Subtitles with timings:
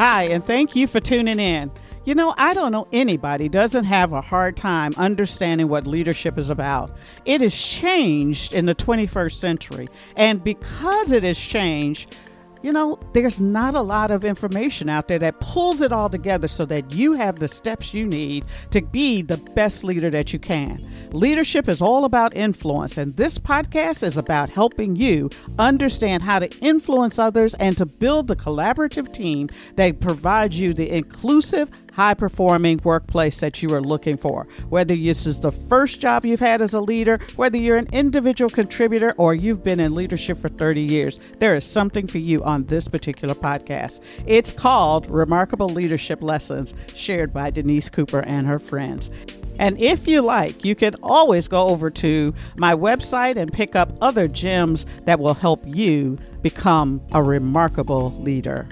[0.00, 1.70] Hi, and thank you for tuning in.
[2.06, 6.48] You know, I don't know anybody doesn't have a hard time understanding what leadership is
[6.48, 6.96] about.
[7.26, 12.16] It has changed in the 21st century, and because it has changed,
[12.62, 16.48] you know, there's not a lot of information out there that pulls it all together
[16.48, 20.38] so that you have the steps you need to be the best leader that you
[20.38, 20.86] can.
[21.12, 26.50] Leadership is all about influence, and this podcast is about helping you understand how to
[26.58, 32.80] influence others and to build the collaborative team that provides you the inclusive, high performing
[32.84, 34.46] workplace that you are looking for.
[34.68, 38.50] Whether this is the first job you've had as a leader, whether you're an individual
[38.50, 42.64] contributor, or you've been in leadership for 30 years, there is something for you on
[42.64, 44.00] this particular podcast.
[44.26, 49.10] It's called Remarkable Leadership Lessons, shared by Denise Cooper and her friends.
[49.58, 53.92] And if you like, you can always go over to my website and pick up
[54.00, 58.66] other gems that will help you become a remarkable leader.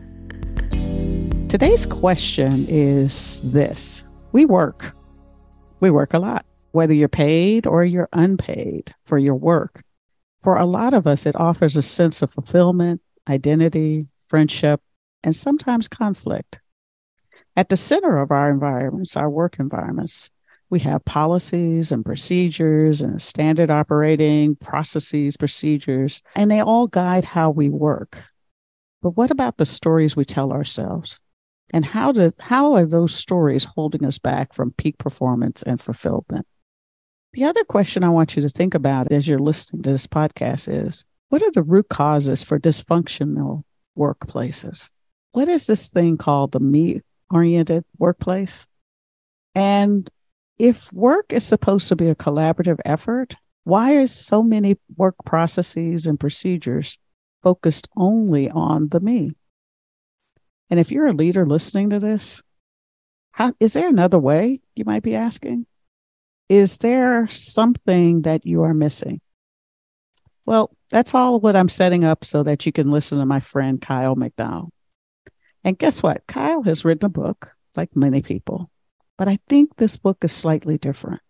[1.48, 4.94] Today's question is this We work.
[5.80, 9.82] We work a lot, whether you're paid or you're unpaid for your work.
[10.42, 14.82] For a lot of us, it offers a sense of fulfillment, identity, friendship,
[15.24, 16.60] and sometimes conflict.
[17.56, 20.28] At the center of our environments, our work environments,
[20.68, 27.48] we have policies and procedures and standard operating processes, procedures, and they all guide how
[27.48, 28.22] we work.
[29.00, 31.20] But what about the stories we tell ourselves?
[31.72, 36.46] And how do how are those stories holding us back from peak performance and fulfillment?
[37.34, 40.68] The other question I want you to think about as you're listening to this podcast
[40.68, 43.64] is what are the root causes for dysfunctional
[43.96, 44.90] workplaces?
[45.32, 48.66] What is this thing called the me oriented workplace?
[49.54, 50.08] And
[50.58, 56.06] if work is supposed to be a collaborative effort, why is so many work processes
[56.06, 56.98] and procedures
[57.42, 59.32] focused only on the me?
[60.70, 62.42] And if you're a leader listening to this,
[63.32, 65.66] how, is there another way you might be asking?
[66.48, 69.20] Is there something that you are missing?
[70.46, 73.80] Well, that's all what I'm setting up so that you can listen to my friend
[73.80, 74.70] Kyle McDowell.
[75.62, 76.26] And guess what?
[76.26, 78.70] Kyle has written a book, like many people,
[79.18, 81.20] but I think this book is slightly different.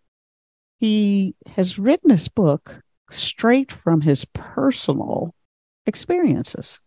[0.79, 2.81] He has written this book
[3.11, 5.35] straight from his personal
[5.87, 6.81] experiences.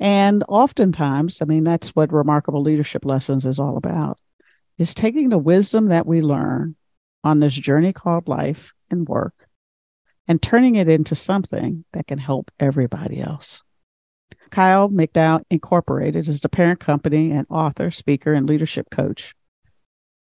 [0.00, 4.18] And oftentimes, I mean, that's what remarkable leadership lessons is all about,
[4.78, 6.76] is taking the wisdom that we learn
[7.22, 9.48] on this journey called life and work
[10.26, 13.62] and turning it into something that can help everybody else.
[14.50, 19.34] Kyle McDowell Incorporated is the parent company and author, speaker, and leadership coach.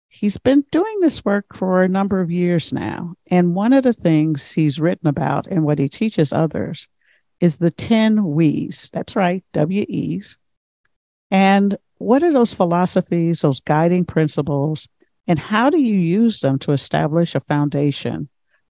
[0.08, 3.14] He's been doing this work for a number of years now.
[3.30, 6.88] And one of the things he's written about and what he teaches others
[7.40, 8.90] is the 10 we's.
[8.92, 10.38] That's right, W E's.
[11.30, 14.88] And what are those philosophies, those guiding principles,
[15.26, 18.28] and how do you use them to establish a foundation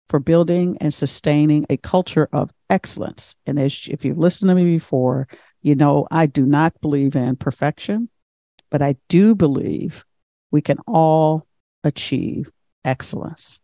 [0.09, 3.37] for building and sustaining a culture of excellence?
[3.47, 5.29] And as, if you've listened to me before,
[5.63, 8.09] you know I do not believe in perfection,
[8.71, 10.05] but I do believe
[10.51, 11.47] we can all
[11.85, 12.51] achieve
[12.85, 13.61] excellence.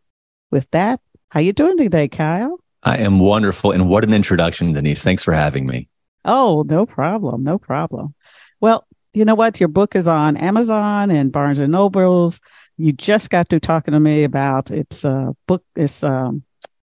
[0.50, 1.00] With that,
[1.30, 2.60] how are you doing today, Kyle?
[2.84, 3.72] I am wonderful.
[3.72, 5.02] And what an introduction, Denise.
[5.02, 5.88] Thanks for having me.
[6.24, 7.42] Oh, no problem.
[7.42, 8.14] No problem.
[8.60, 9.60] Well, you know what?
[9.60, 12.40] Your book is on Amazon and Barnes and Nobles.
[12.76, 16.42] You just got through talking to me about its uh, book, its um,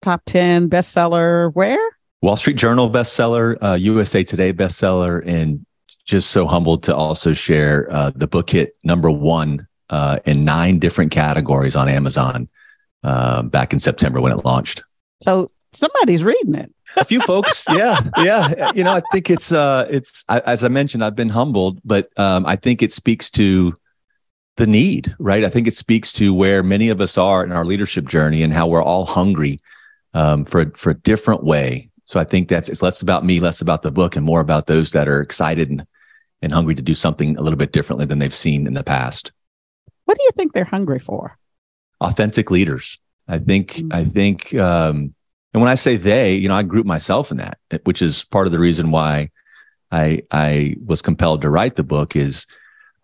[0.01, 1.53] top 10 bestseller.
[1.53, 1.79] Where?
[2.21, 5.65] Wall Street Journal bestseller, uh, USA Today bestseller, and
[6.05, 10.79] just so humbled to also share uh, the book hit number one uh, in nine
[10.79, 12.47] different categories on Amazon
[13.03, 14.83] uh, back in September when it launched.
[15.21, 16.73] So somebody's reading it.
[16.95, 18.71] a few folks, yeah, yeah.
[18.73, 22.09] You know, I think it's uh, it's I, as I mentioned, I've been humbled, but
[22.17, 23.77] um, I think it speaks to
[24.57, 25.43] the need, right?
[25.43, 28.53] I think it speaks to where many of us are in our leadership journey and
[28.53, 29.59] how we're all hungry
[30.13, 31.89] um, for for a different way.
[32.05, 34.67] So I think that's it's less about me, less about the book, and more about
[34.67, 35.85] those that are excited and
[36.41, 39.31] and hungry to do something a little bit differently than they've seen in the past.
[40.05, 41.37] What do you think they're hungry for?
[41.99, 42.99] Authentic leaders.
[43.27, 43.93] I think mm-hmm.
[43.93, 45.14] I think um,
[45.55, 48.45] and when I say they, you know, I group myself in that, which is part
[48.45, 49.31] of the reason why
[49.89, 52.17] I I was compelled to write the book.
[52.17, 52.45] Is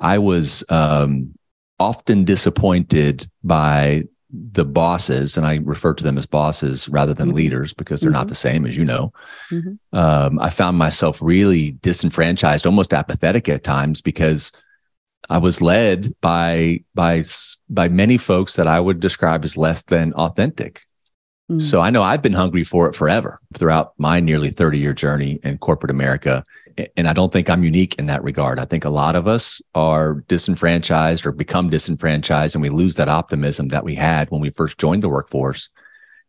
[0.02, 1.34] I was um,
[1.80, 7.38] often disappointed by the bosses, and I refer to them as bosses rather than mm-hmm.
[7.38, 8.20] leaders because they're mm-hmm.
[8.20, 9.14] not the same, as you know.
[9.50, 9.98] Mm-hmm.
[9.98, 14.52] Um, I found myself really disenfranchised, almost apathetic at times because
[15.30, 17.24] I was led by by
[17.70, 20.82] by many folks that I would describe as less than authentic.
[21.60, 25.40] So I know I've been hungry for it forever throughout my nearly 30 year journey
[25.44, 26.44] in corporate America.
[26.96, 28.60] and I don't think I'm unique in that regard.
[28.60, 33.10] I think a lot of us are disenfranchised or become disenfranchised, and we lose that
[33.10, 35.70] optimism that we had when we first joined the workforce.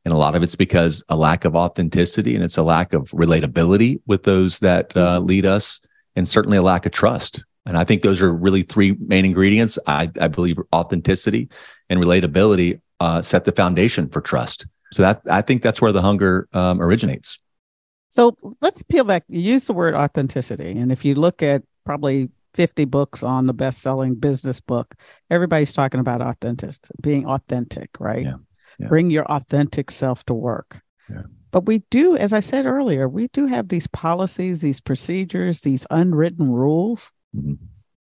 [0.05, 3.11] And a lot of it's because a lack of authenticity and it's a lack of
[3.11, 5.27] relatability with those that uh, mm-hmm.
[5.27, 5.81] lead us,
[6.17, 7.45] and certainly a lack of trust.
[7.65, 9.79] And I think those are really three main ingredients.
[9.87, 11.49] I, I believe authenticity
[11.89, 14.67] and relatability uh, set the foundation for trust.
[14.93, 17.39] So that I think that's where the hunger um, originates.
[18.11, 19.25] So let's peel back.
[19.29, 23.55] You use the word authenticity, and if you look at probably 50 books on the
[23.55, 24.95] best-selling business book,
[25.31, 28.25] everybody's talking about authentic, being authentic, right?
[28.25, 28.35] Yeah.
[28.79, 28.89] Yeah.
[28.89, 30.81] Bring your authentic self to work.
[31.09, 31.23] Yeah.
[31.51, 35.87] But we do, as I said earlier, we do have these policies, these procedures, these
[35.91, 37.55] unwritten rules mm-hmm.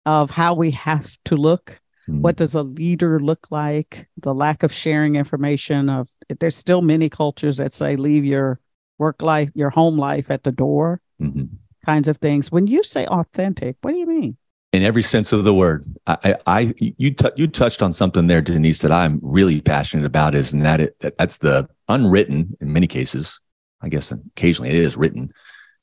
[0.05, 1.80] of how we have to look.
[2.09, 2.21] Mm-hmm.
[2.21, 4.07] What does a leader look like?
[4.17, 6.09] The lack of sharing information of
[6.39, 8.59] there's still many cultures that say leave your
[8.97, 11.45] work life, your home life at the door, mm-hmm.
[11.85, 12.51] kinds of things.
[12.51, 14.37] When you say authentic, what do you mean?
[14.73, 18.41] In every sense of the word, I, I you t- you touched on something there,
[18.41, 20.33] Denise, that I'm really passionate about.
[20.33, 23.41] Is and that it that's the unwritten in many cases.
[23.81, 25.33] I guess occasionally it is written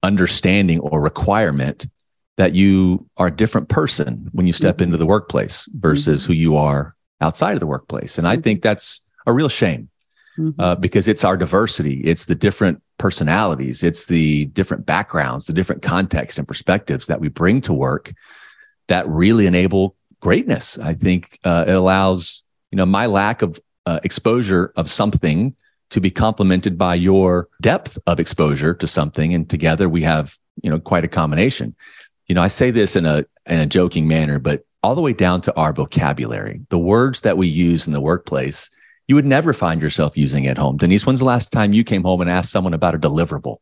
[0.03, 1.87] understanding or requirement
[2.39, 4.85] that you are a different person when you step mm-hmm.
[4.85, 6.33] into the workplace versus mm-hmm.
[6.33, 8.17] who you are outside of the workplace.
[8.17, 8.43] And I mm-hmm.
[8.43, 9.89] think that's a real shame
[10.39, 10.59] mm-hmm.
[10.59, 15.83] uh, because it's our diversity, it's the different personalities, it's the different backgrounds, the different
[15.83, 18.15] contexts and perspectives that we bring to work
[18.87, 20.79] that really enable greatness.
[20.79, 25.57] I think uh, it allows, you know, my lack of uh, exposure of something
[25.91, 29.35] to be complemented by your depth of exposure to something.
[29.35, 31.75] And together we have, you know, quite a combination
[32.29, 35.13] you know, I say this in a in a joking manner, but all the way
[35.13, 38.71] down to our vocabulary, the words that we use in the workplace,
[39.09, 40.77] you would never find yourself using at home.
[40.77, 43.57] Denise, when's the last time you came home and asked someone about a deliverable?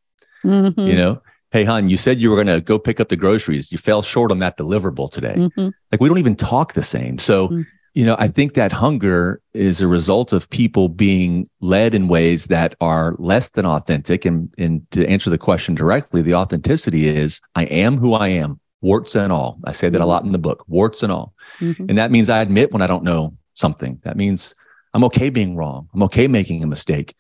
[0.45, 0.81] Mm-hmm.
[0.81, 1.23] You know,
[1.53, 3.73] hey, hon, you said you were going to go pick up the groceries.
[3.73, 5.37] You fell short on that deliverable today.
[5.37, 5.69] Mm-hmm.
[5.91, 7.19] Like we don't even talk the same.
[7.19, 7.63] So, mm-hmm.
[7.97, 12.49] You know, I think that hunger is a result of people being led in ways
[12.49, 14.27] that are less than authentic.
[14.27, 18.61] And, and to answer the question directly, the authenticity is I am who I am
[18.83, 19.59] warts and all.
[19.65, 21.33] I say that a lot in the book, warts and all.
[21.59, 21.87] Mm-hmm.
[21.89, 23.99] And that means I admit when I don't know something.
[24.03, 24.55] That means
[24.93, 25.89] I'm okay being wrong.
[25.95, 27.15] I'm okay making a mistake.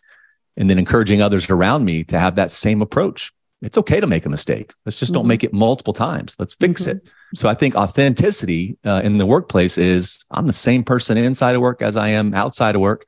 [0.58, 3.32] And then encouraging others around me to have that same approach.
[3.62, 4.73] It's okay to make a mistake.
[4.85, 5.20] Let's just mm-hmm.
[5.20, 6.37] don't make it multiple times.
[6.38, 6.99] Let's fix mm-hmm.
[6.99, 7.08] it.
[7.35, 11.62] So I think authenticity uh, in the workplace is I'm the same person inside of
[11.62, 13.06] work as I am outside of work.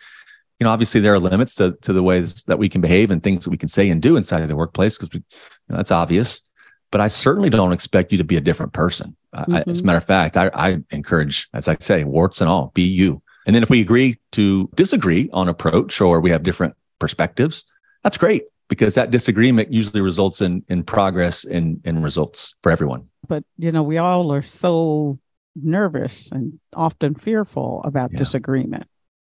[0.58, 3.22] You know, obviously there are limits to, to the ways that we can behave and
[3.22, 5.22] things that we can say and do inside of the workplace because you
[5.68, 6.42] know, that's obvious
[6.90, 9.16] but I certainly don't expect you to be a different person.
[9.34, 9.54] Mm-hmm.
[9.54, 12.70] I, as a matter of fact, I, I, encourage, as I say, warts and all,
[12.74, 13.22] be you.
[13.46, 17.64] And then if we agree to disagree on approach or we have different perspectives,
[18.02, 23.08] that's great because that disagreement usually results in in progress and in results for everyone.
[23.26, 25.18] But you know, we all are so
[25.56, 28.18] nervous and often fearful about yeah.
[28.18, 28.86] disagreement.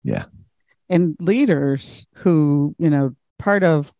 [0.03, 0.25] Yeah.
[0.89, 3.93] And leaders who, you know, part of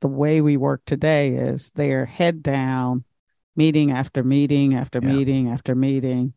[0.00, 3.04] the way we work today is they're head down,
[3.56, 5.12] meeting after meeting after yeah.
[5.12, 6.34] meeting after meeting.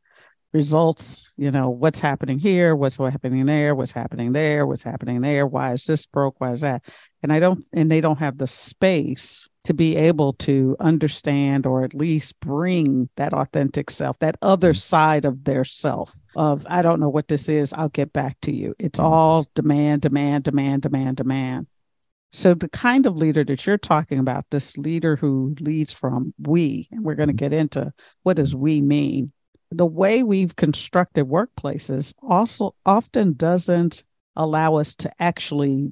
[0.54, 5.46] Results, you know, what's happening here, what's happening there, what's happening there, what's happening there,
[5.46, 6.86] why is this broke, why is that?
[7.22, 11.84] And I don't, and they don't have the space to be able to understand or
[11.84, 14.78] at least bring that authentic self, that other mm-hmm.
[14.78, 18.54] side of their self of, I don't know what this is, I'll get back to
[18.54, 18.74] you.
[18.80, 19.12] It's mm-hmm.
[19.12, 21.68] all demand, demand, demand, demand, demand.
[22.32, 26.88] So, the kind of leader that you're talking about, this leader who leads from we,
[26.92, 29.32] and we're going to get into what does we mean.
[29.72, 34.04] The way we've constructed workplaces also often doesn't
[34.36, 35.92] allow us to actually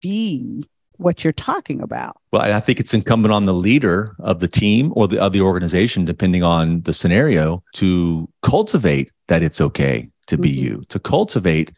[0.00, 0.64] be
[0.98, 2.20] what you're talking about.
[2.32, 5.40] Well, I think it's incumbent on the leader of the team or the of the
[5.40, 10.64] organization, depending on the scenario, to cultivate that it's okay to be mm-hmm.
[10.64, 11.72] you, to cultivate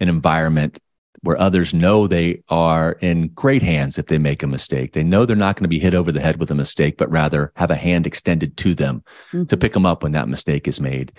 [0.00, 0.78] an environment
[1.22, 4.92] where others know they are in great hands if they make a mistake.
[4.92, 7.10] They know they're not going to be hit over the head with a mistake, but
[7.10, 9.44] rather have a hand extended to them mm-hmm.
[9.44, 11.12] to pick them up when that mistake is made.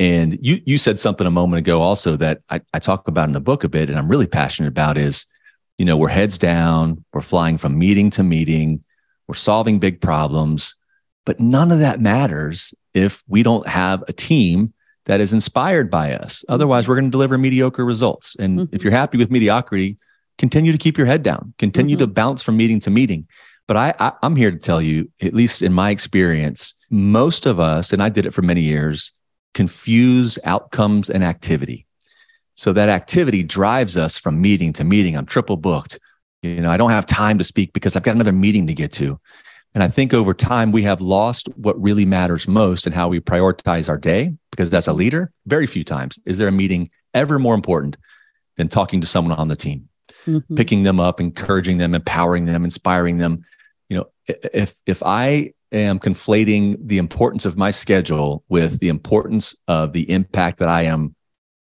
[0.00, 3.32] And you you said something a moment ago also that I, I talk about in
[3.32, 5.26] the book a bit, and I'm really passionate about is,
[5.78, 8.82] you know, we're heads down, we're flying from meeting to meeting,
[9.28, 10.74] we're solving big problems,
[11.24, 14.73] but none of that matters if we don't have a team
[15.06, 16.40] that is inspired by us.
[16.40, 16.54] Mm-hmm.
[16.54, 18.36] Otherwise, we're going to deliver mediocre results.
[18.38, 18.74] And mm-hmm.
[18.74, 19.96] if you're happy with mediocrity,
[20.38, 22.04] continue to keep your head down, continue mm-hmm.
[22.04, 23.26] to bounce from meeting to meeting.
[23.66, 27.58] But I, I, I'm here to tell you, at least in my experience, most of
[27.58, 29.12] us, and I did it for many years,
[29.54, 31.86] confuse outcomes and activity.
[32.56, 35.16] So that activity drives us from meeting to meeting.
[35.16, 35.98] I'm triple booked.
[36.42, 38.92] You know, I don't have time to speak because I've got another meeting to get
[38.92, 39.18] to.
[39.74, 43.18] And I think over time, we have lost what really matters most and how we
[43.20, 44.32] prioritize our day.
[44.50, 47.96] Because as a leader, very few times is there a meeting ever more important
[48.56, 49.88] than talking to someone on the team,
[50.26, 50.54] mm-hmm.
[50.54, 53.44] picking them up, encouraging them, empowering them, inspiring them.
[53.88, 59.56] You know, if if I am conflating the importance of my schedule with the importance
[59.66, 61.16] of the impact that I am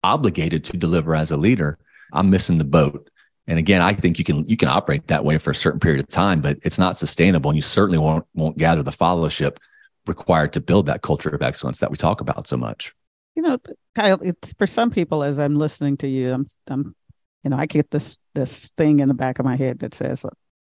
[0.03, 1.77] obligated to deliver as a leader,
[2.11, 3.08] I'm missing the boat.
[3.49, 5.99] And again, I think you can you can operate that way for a certain period
[5.99, 9.59] of time, but it's not sustainable, and you certainly won't won't gather the fellowship
[10.05, 12.93] required to build that culture of excellence that we talk about so much.
[13.35, 13.57] You know,
[13.95, 16.95] Kyle, it's for some people as I'm listening to you, I'm I'm
[17.43, 20.23] you know, I get this this thing in the back of my head that says,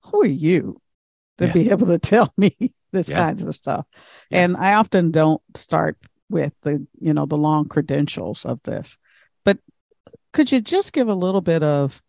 [0.07, 0.81] "Who are you
[1.37, 1.53] to yeah.
[1.53, 2.57] be able to tell me
[2.93, 3.17] this yeah.
[3.17, 3.85] kinds of stuff?"
[4.31, 4.45] Yeah.
[4.45, 5.99] And I often don't start
[6.31, 8.97] with the you know the long credentials of this,
[9.45, 9.59] but
[10.33, 12.01] could you just give a little bit of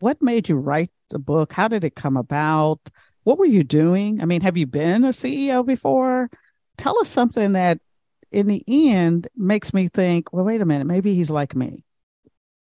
[0.00, 1.52] what made you write the book?
[1.52, 2.80] How did it come about?
[3.24, 4.20] What were you doing?
[4.20, 6.30] I mean, have you been a CEO before?
[6.76, 7.78] Tell us something that
[8.30, 11.84] in the end makes me think, well, wait a minute, maybe he's like me.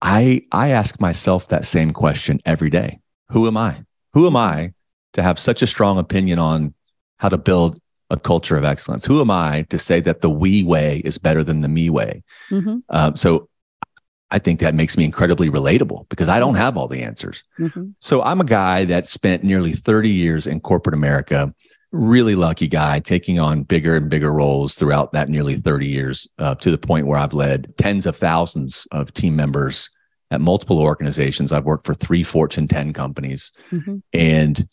[0.01, 3.01] I I ask myself that same question every day.
[3.31, 3.85] Who am I?
[4.13, 4.73] Who am I
[5.13, 6.75] to have such a strong opinion on
[7.19, 7.79] how to build
[8.11, 9.05] a culture of excellence?
[9.05, 12.23] Who am I to say that the we way is better than the me way?
[12.51, 12.79] Mm-hmm.
[12.89, 13.49] Uh, so
[14.33, 17.45] I think that makes me incredibly relatable because I don't have all the answers.
[17.59, 17.91] Mm-hmm.
[17.99, 21.55] So I'm a guy that spent nearly 30 years in corporate America.
[21.91, 26.55] Really lucky guy, taking on bigger and bigger roles throughout that nearly 30 years, uh,
[26.57, 29.91] to the point where I've led tens of thousands of team members
[30.31, 31.53] at multiple organizations.
[31.53, 33.53] I've worked for three Fortune 10 companies.
[33.71, 33.99] Mm-hmm.
[34.15, 34.67] And,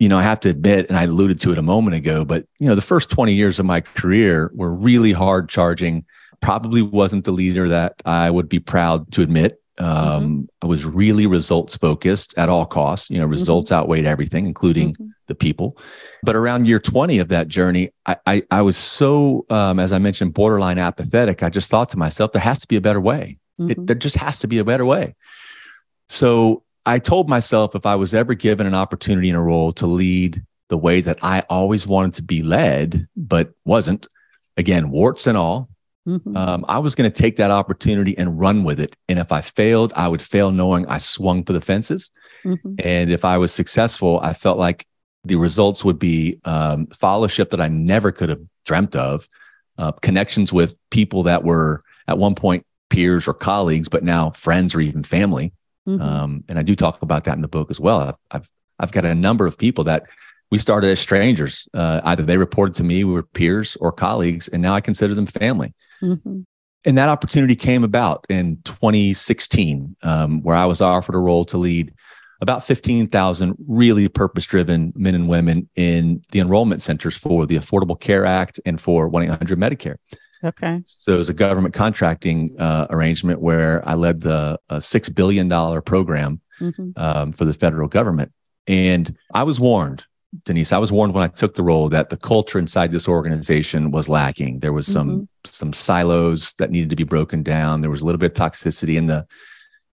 [0.00, 2.46] you know, I have to admit, and I alluded to it a moment ago, but,
[2.58, 6.04] you know, the first 20 years of my career were really hard charging
[6.40, 9.60] probably wasn't the leader that I would be proud to admit.
[9.78, 10.42] Um, mm-hmm.
[10.62, 13.10] I was really results focused at all costs.
[13.10, 13.80] You know, results mm-hmm.
[13.80, 15.06] outweighed everything, including mm-hmm.
[15.26, 15.78] the people.
[16.22, 19.98] But around year 20 of that journey, I, I, I was so, um, as I
[19.98, 21.42] mentioned, borderline apathetic.
[21.42, 23.38] I just thought to myself, there has to be a better way.
[23.58, 23.84] It, mm-hmm.
[23.86, 25.14] there just has to be a better way.
[26.08, 29.86] So I told myself if I was ever given an opportunity in a role to
[29.86, 34.06] lead the way that I always wanted to be led, but wasn't,
[34.56, 35.68] again, warts and all,
[36.08, 36.36] Mm-hmm.
[36.36, 38.96] Um, I was going to take that opportunity and run with it.
[39.10, 42.10] And if I failed, I would fail knowing I swung for the fences.
[42.44, 42.76] Mm-hmm.
[42.82, 44.86] And if I was successful, I felt like
[45.24, 49.28] the results would be um, fellowship that I never could have dreamt of,
[49.76, 54.74] uh, connections with people that were at one point peers or colleagues, but now friends
[54.74, 55.52] or even family.
[55.86, 56.00] Mm-hmm.
[56.00, 58.00] Um, and I do talk about that in the book as well.
[58.00, 58.50] I've, I've,
[58.80, 60.04] I've got a number of people that
[60.50, 61.68] we started as strangers.
[61.74, 65.14] Uh, either they reported to me, we were peers or colleagues, and now I consider
[65.14, 65.74] them family.
[66.02, 66.40] Mm-hmm.
[66.84, 71.58] And that opportunity came about in 2016, um, where I was offered a role to
[71.58, 71.92] lead
[72.40, 77.98] about 15,000 really purpose driven men and women in the enrollment centers for the Affordable
[77.98, 79.96] Care Act and for 1 800 Medicare.
[80.44, 80.80] Okay.
[80.86, 85.48] So it was a government contracting uh, arrangement where I led the $6 billion
[85.82, 86.90] program mm-hmm.
[86.96, 88.32] um, for the federal government.
[88.68, 90.04] And I was warned
[90.44, 93.90] Denise, I was warned when I took the role that the culture inside this organization
[93.90, 94.58] was lacking.
[94.58, 95.24] There was some mm-hmm.
[95.44, 97.80] some silos that needed to be broken down.
[97.80, 99.26] There was a little bit of toxicity, and the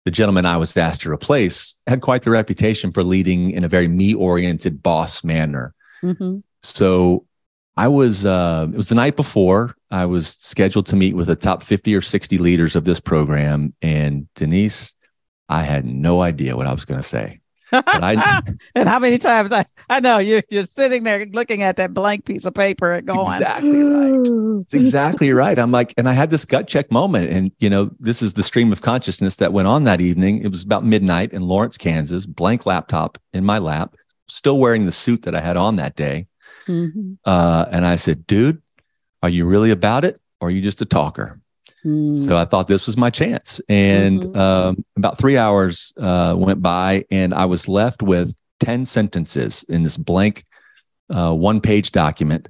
[0.04, 3.68] the gentleman I was asked to replace had quite the reputation for leading in a
[3.68, 5.74] very me oriented boss manner.
[6.02, 6.38] Mm-hmm.
[6.62, 7.26] So
[7.76, 11.36] I was uh, it was the night before I was scheduled to meet with the
[11.36, 14.94] top fifty or sixty leaders of this program, and Denise,
[15.48, 17.40] I had no idea what I was going to say.
[17.72, 18.42] I,
[18.74, 22.24] and how many times I, I know you're you're sitting there looking at that blank
[22.24, 24.60] piece of paper and going exactly right.
[24.62, 25.58] It's exactly right.
[25.58, 28.42] I'm like, and I had this gut check moment, and you know, this is the
[28.42, 30.42] stream of consciousness that went on that evening.
[30.42, 32.26] It was about midnight in Lawrence, Kansas.
[32.26, 33.94] Blank laptop in my lap,
[34.28, 36.26] still wearing the suit that I had on that day.
[36.66, 37.14] Mm-hmm.
[37.24, 38.62] Uh, and I said, "Dude,
[39.22, 41.40] are you really about it, or are you just a talker?"
[41.88, 42.18] Mm.
[42.18, 43.60] So I thought this was my chance.
[43.68, 44.38] And mm-hmm.
[44.38, 49.82] um, about three hours uh, went by, and I was left with 10 sentences in
[49.82, 50.44] this blank
[51.10, 52.48] uh, one page document.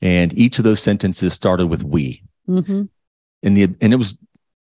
[0.00, 2.22] And each of those sentences started with we.
[2.48, 2.84] Mm-hmm.
[3.42, 4.16] And, the, and it was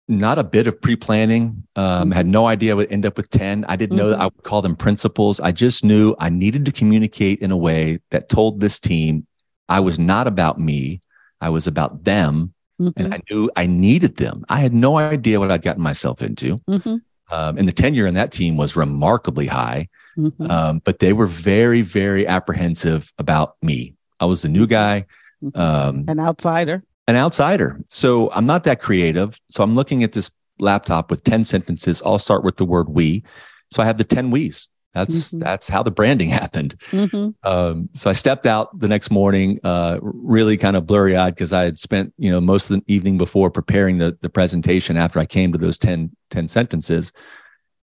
[0.09, 1.63] not a bit of pre planning.
[1.77, 3.65] Um, had no idea I would end up with 10.
[3.69, 3.99] I didn't mm-hmm.
[3.99, 5.39] know that I would call them principles.
[5.39, 9.27] I just knew I needed to communicate in a way that told this team
[9.69, 11.01] I was not about me,
[11.41, 13.03] I was about them Mm-hmm.
[13.03, 14.45] And I knew I needed them.
[14.49, 16.57] I had no idea what I'd gotten myself into.
[16.69, 16.97] Mm-hmm.
[17.33, 19.89] Um, and the tenure in that team was remarkably high.
[20.19, 20.51] Mm-hmm.
[20.51, 23.95] Um, but they were very, very apprehensive about me.
[24.19, 25.07] I was the new guy,
[25.43, 25.59] mm-hmm.
[25.59, 27.81] um, an outsider, an outsider.
[27.89, 29.39] So I'm not that creative.
[29.49, 32.03] So I'm looking at this laptop with 10 sentences.
[32.05, 33.25] I'll start with the word we.
[33.71, 34.69] So I have the 10 we's.
[34.95, 35.41] That's Mhm.
[35.41, 36.75] that's how the branding happened.
[36.91, 37.35] Mhm.
[37.45, 41.53] Um, so I stepped out the next morning, uh, really kind of blurry eyed because
[41.53, 45.19] I had spent, you know, most of the evening before preparing the, the presentation after
[45.21, 47.13] I came to those 10, 10 sentences.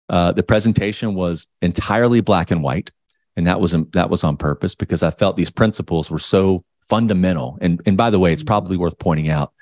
[0.09, 2.91] Uh, the presentation was entirely black and white.
[3.35, 7.57] And that was, that was on purpose because I felt these principles were so fundamental.
[7.61, 9.53] And, and by the way, it's probably worth pointing out,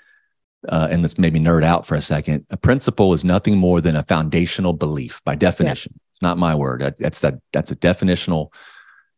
[0.70, 2.46] uh, and let's maybe nerd out for a second.
[2.52, 6.00] A principle is nothing more than a foundational belief by definition.
[6.16, 6.82] It's not my word.
[6.82, 8.54] That- That's that, that's a definitional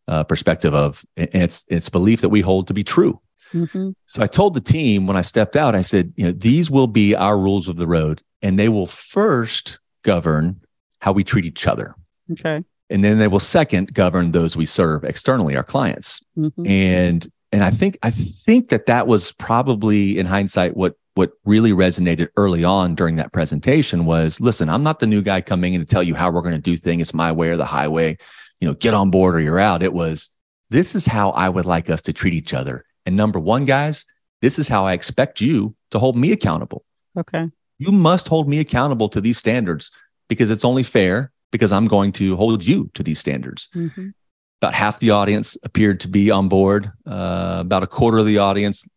[0.08, 3.20] uh, perspective of and it's it's belief that we hold to be true.
[3.54, 3.94] Mhm.
[4.08, 6.88] So I told the team when I stepped out, I said, you know, these will
[6.88, 10.62] be our rules of the road, and they will first govern
[11.02, 11.94] how we treat each other,
[12.32, 12.64] Okay.
[12.90, 16.20] and then they will second govern those we serve externally, our clients.
[16.38, 16.68] Mhm.
[16.68, 21.72] And and I think I think that that was probably in hindsight what what really
[21.72, 25.82] resonated early on during that presentation was listen i'm not the new guy coming in
[25.82, 28.16] to tell you how we're going to do things it's my way or the highway
[28.62, 30.30] you know get on board or you're out it was
[30.70, 34.06] this is how i would like us to treat each other and number one guys
[34.42, 36.86] this is how i expect you to hold me accountable
[37.18, 37.50] Okay.
[37.80, 39.90] you must hold me accountable to these standards
[40.30, 44.14] because it's only fair because i'm going to hold you to these standards Mhm.
[44.62, 46.90] about half the audience appeared to be on board.
[47.06, 48.88] Uh, about a quarter of the audience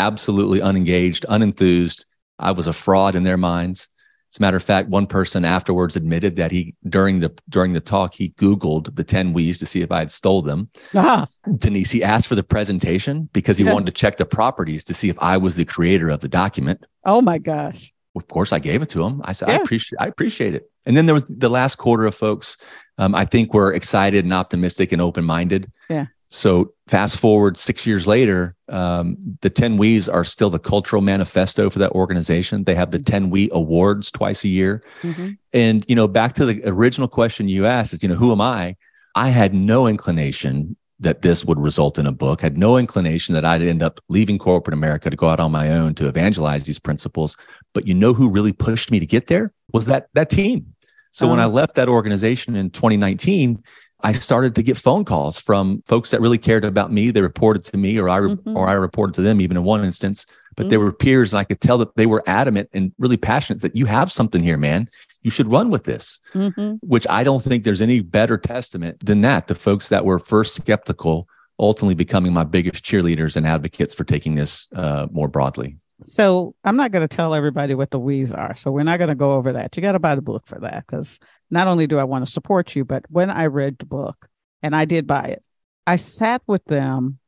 [0.00, 2.06] absolutely unengaged, unenthused.
[2.38, 3.88] I was a fraud in their minds.
[4.32, 7.80] As a matter of fact, one person afterwards admitted that he during the during the
[7.80, 10.68] talk he Googled the ten We's to see if I had stole them.
[10.94, 11.26] Ah,
[11.56, 13.72] Denise, he asked for the presentation because he Yeah.
[13.72, 16.84] wanted to check the properties to see if I was the creator of the document.
[17.04, 17.92] oh my gosh.
[18.16, 19.20] Of course, I gave it to him.
[19.24, 20.68] I said, I appreciate, I appreciate it.
[20.84, 22.56] And then there was the last quarter of folks.
[22.98, 25.70] Um, I think were excited and optimistic and open minded.
[25.88, 26.06] Yeah.
[26.32, 31.68] So fast forward six years later, um, the 10 We's are still the cultural manifesto
[31.70, 32.64] for that organization.
[32.64, 34.80] They have the 10 We awards twice a year.
[35.02, 35.38] Mhm.
[35.52, 38.40] And, you know, back to the original question you asked is, you know, who am
[38.40, 38.76] I?
[39.16, 43.44] I had no inclination that this would result in a book, had no inclination that
[43.44, 46.78] I'd end up leaving corporate America to go out on my own to evangelize these
[46.78, 47.36] principles.
[47.74, 50.74] But you know who really pushed me to get there was that that team.
[51.12, 51.44] So when Oh.
[51.44, 53.64] I left that organization in 2019,
[54.02, 57.10] I started to get phone calls from folks that really cared about me.
[57.10, 58.56] They reported to me, or I Mhm.
[58.56, 60.26] or I reported to them, even in one instance.
[60.56, 63.62] But they were peers, and I could tell that they were adamant and really passionate
[63.62, 64.88] that you have something here, man.
[65.22, 66.78] You should run with this Mhm.
[66.82, 69.48] which I don't think there's any better testament than that.
[69.48, 71.26] The folks that were first skeptical
[71.58, 75.76] ultimately becoming my biggest cheerleaders and advocates for taking this uh, more broadly.
[76.02, 78.56] So I'm not going to tell everybody what the We's are.
[78.56, 79.76] So we're not going to go over that.
[79.76, 81.18] You got to buy the book for that because
[81.50, 84.28] not only do I want to support you, but when I read the book
[84.62, 85.42] and I did buy it,
[85.86, 87.18] I sat with them,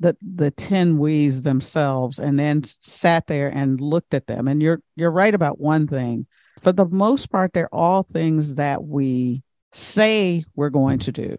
[0.00, 4.48] the the ten We's themselves, and then sat there and looked at them.
[4.48, 6.26] And you're you're right about one thing.
[6.60, 11.38] For the most part, they're all things that we say we're going to do,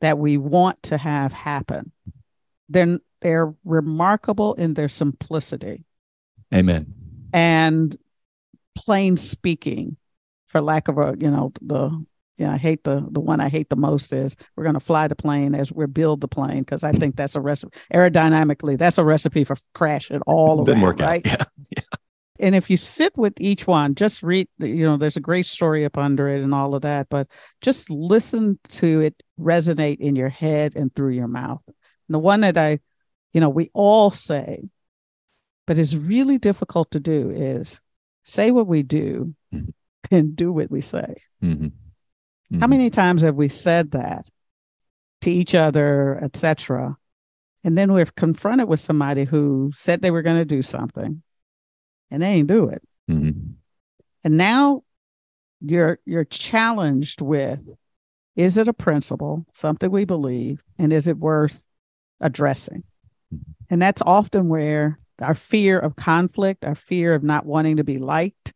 [0.00, 1.92] that we want to have happen.
[2.68, 5.84] They're they're remarkable in their simplicity
[6.52, 6.92] Amen.
[7.32, 7.96] and
[8.74, 9.96] plain speaking
[10.54, 11.90] for lack of a you know the
[12.38, 15.08] yeah i hate the the one i hate the most is we're going to fly
[15.08, 18.98] the plane as we build the plane because i think that's a recipe aerodynamically that's
[18.98, 21.48] a recipe for crash crashing all Didn't around work right out.
[21.76, 21.82] Yeah.
[22.38, 25.84] and if you sit with each one just read you know there's a great story
[25.84, 27.26] up under it and all of that but
[27.60, 32.42] just listen to it resonate in your head and through your mouth and the one
[32.42, 32.78] that i
[33.32, 34.62] you know we all say
[35.66, 37.80] but it's really difficult to do is
[38.22, 39.72] say what we do Mhm.
[40.10, 41.72] and do what we say Mhm.
[42.60, 42.70] how Mhm.
[42.70, 44.28] many times have we said that
[45.22, 46.96] to each other etc
[47.64, 51.22] and then we're confronted with somebody who said they were going to do something
[52.10, 53.54] and they ain't do it Mhm.
[54.24, 54.82] and now
[55.60, 57.60] you're you're challenged with
[58.36, 61.64] is it a principle something we believe and is it worth
[62.20, 62.84] addressing
[63.70, 67.98] and that's often where our fear of conflict our fear of not wanting to be
[67.98, 68.52] liked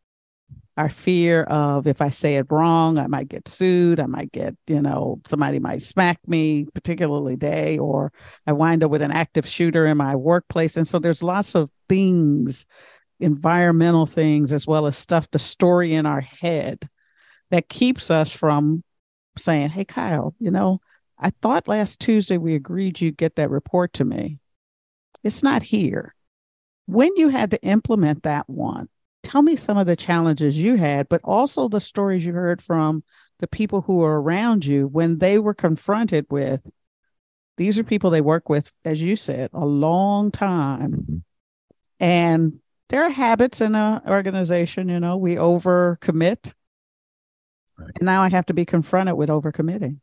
[0.79, 4.57] our fear of if i say it wrong i might get sued i might get
[4.69, 8.13] you know somebody might smack me particularly day or
[8.47, 10.77] i wind up with an active shooter in my workplace.
[10.77, 12.65] And so there's lots of things
[13.21, 16.89] environmental things as well as stuff the story in our head
[17.51, 18.85] that keeps us from
[19.37, 20.81] saying hey kyle you know
[21.19, 24.39] i thought last tuesday we agreed you'd get that report to me.
[25.25, 26.15] It's not here.
[26.87, 28.89] When you had to implement that one
[29.23, 33.03] tell me some of the challenges you had but also the stories you heard from
[33.41, 36.69] the people who were around you when they were confronted with
[37.57, 41.23] these are people they work with as you said a long time Mhm.
[42.01, 46.55] and there are habits in an organization you know we overcommit
[47.79, 47.91] Right.
[47.97, 50.01] And now I have to be confronted with overcommitting.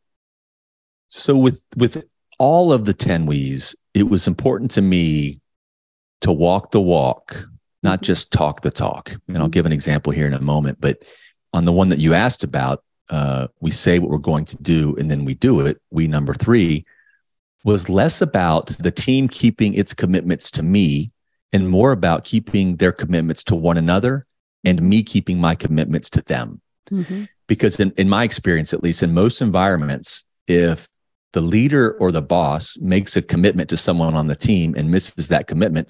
[1.09, 2.05] So with with
[2.39, 5.41] all of the 10 we's, it was important to me
[6.21, 7.35] to walk the walk,
[7.85, 9.15] not just talk the talk.
[9.27, 11.03] And I'll give an example here in a moment, but
[11.53, 14.95] on the one that you asked about, uh, we say what we're going to do
[14.97, 15.79] and then we do it.
[15.91, 16.85] We number three
[17.63, 21.11] was less about the team keeping its commitments to me
[21.53, 24.25] and more about keeping their commitments to one another
[24.63, 26.61] and me keeping my commitments to them.
[26.91, 27.23] Mm-hmm.
[27.47, 30.87] Because in, in my experience, at least in most environments, if
[31.33, 35.27] the leader or the boss makes a commitment to someone on the team and misses
[35.29, 35.89] that commitment,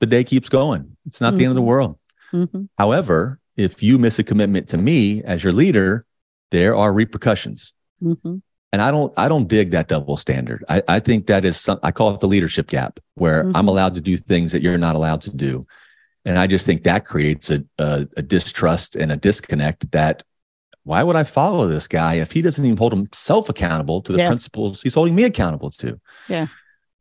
[0.00, 0.96] the day keeps going.
[1.06, 1.38] It's not mm-hmm.
[1.38, 1.68] the end of the mm-hmm.
[1.68, 1.98] world.
[2.32, 2.64] Mm-hmm.
[2.78, 6.04] However, if you miss a commitment to me as your leader,
[6.50, 7.72] there are repercussions.
[8.02, 8.36] Mm-hmm.
[8.72, 10.64] And I don't, I don't dig that double standard.
[10.68, 13.56] I, I think that is some, I call it the leadership gap where mm-hmm.
[13.56, 15.64] I'm allowed to do things that you're not allowed to do.
[16.24, 20.24] And I just think that creates a, a, a distrust and a disconnect that
[20.82, 24.18] why would I follow this guy if he doesn't even hold himself accountable to the
[24.18, 24.26] yeah.
[24.26, 26.00] principles he's holding me accountable to?
[26.28, 26.48] Yeah.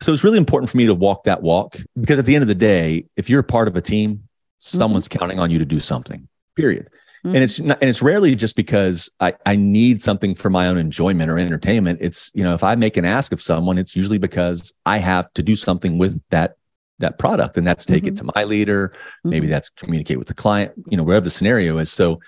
[0.04, 2.50] So it's really important for me to walk that walk because at the end of
[2.50, 4.24] the day, if you're a part of a team, mm-hmm.
[4.60, 5.20] someone's mm-hmm.
[5.20, 6.28] counting on you to do something.
[6.56, 6.90] Period.
[7.26, 7.36] Mm-hmm.
[7.36, 10.78] And it's not, and it's rarely just because I, I need something for my own
[10.78, 12.00] enjoyment or entertainment.
[12.02, 15.32] It's, you know, if I make an ask of someone, it's usually because I have
[15.36, 16.58] to do something with that
[17.00, 18.14] that product and that's take mm-hmm.
[18.14, 19.52] it to my leader maybe mm-hmm.
[19.52, 22.20] that's communicate with the client you know wherever the scenario is so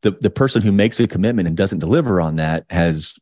[0.00, 3.14] the, the person who makes a commitment and doesn't deliver on that has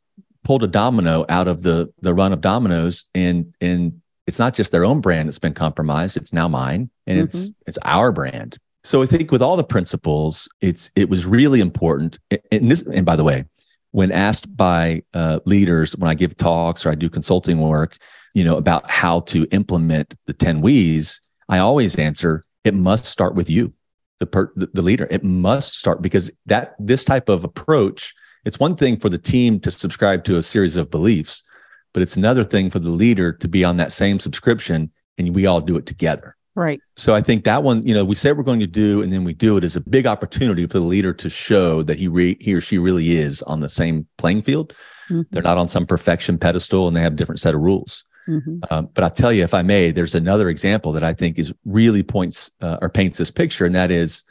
[0.45, 4.73] pulled a domino out of the the run of dominoes and and it's not just
[4.73, 7.25] their own brand that's been compromised it's now mine and mm-hmm.
[7.25, 11.61] it's it's our brand so i think with all the principles it's it was really
[11.61, 12.19] important
[12.53, 13.45] and this and by the way
[13.93, 17.99] when asked by uh, leaders when i give talks or i do consulting work
[18.35, 23.35] you know about how to implement the 10 we's i always answer it must start
[23.35, 23.73] with you
[24.21, 25.09] the per, the leader.
[25.11, 28.15] It must start because that this type of approach.
[28.45, 31.43] It's one thing for the team to subscribe to a series of beliefs,
[31.93, 35.47] but it's another thing for the leader to be on that same subscription, and we
[35.47, 36.37] all do it together.
[36.57, 36.81] Right.
[36.97, 39.25] So I think that one, you know, we say we're going to do, and then
[39.25, 42.37] we do it is a big opportunity for the leader to show that he re,
[42.41, 44.75] he or she really is on the same playing field.
[45.09, 45.23] Mm-hmm.
[45.31, 48.05] They're not on some perfection pedestal, and they have a different set of rules.
[48.29, 48.59] Mm-hmm.
[48.71, 51.53] Um, but I'll tell you, if I may, there's another example that I think is
[51.65, 54.23] really points uh, or paints this picture, and that is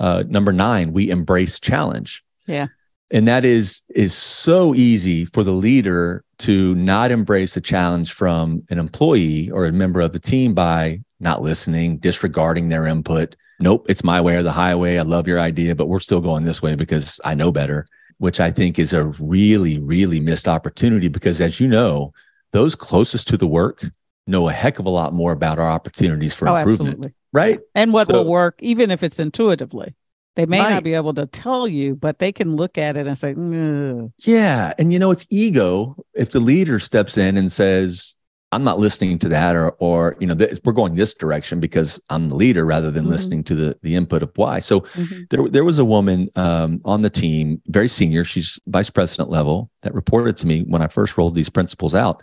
[0.00, 0.92] uh, number nine.
[0.92, 2.24] We embrace challenge.
[2.46, 2.68] Yeah,
[3.10, 8.62] and that is is so easy for the leader to not embrace a challenge from
[8.70, 13.36] an employee or a member of the team by not listening, disregarding their input.
[13.58, 14.98] Nope, it's my way or the highway.
[14.98, 17.86] I love your idea, but we're still going this way because I know better.
[18.18, 22.14] Which I think is a really, really missed opportunity because, as you know,
[22.52, 23.84] those closest to the work
[24.26, 26.88] know a heck of a lot more about our opportunities for oh, improvement.
[26.88, 27.14] Absolutely.
[27.32, 27.60] Right.
[27.74, 29.94] And what so, will work, even if it's intuitively.
[30.36, 30.70] They may right.
[30.70, 34.12] not be able to tell you, but they can look at it and say, mm.
[34.18, 34.74] Yeah.
[34.78, 35.96] And you know, it's ego.
[36.14, 38.16] If the leader steps in and says,
[38.52, 42.00] I'm not listening to that, or or you know, th- we're going this direction because
[42.10, 43.12] I'm the leader rather than mm-hmm.
[43.12, 44.60] listening to the the input of why.
[44.60, 45.22] So mm-hmm.
[45.30, 49.68] there there was a woman um, on the team, very senior, she's vice president level,
[49.82, 52.22] that reported to me when I first rolled these principles out,